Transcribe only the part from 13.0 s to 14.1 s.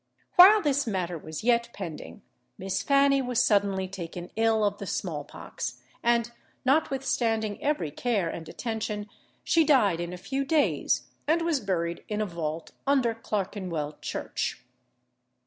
Clerkenwell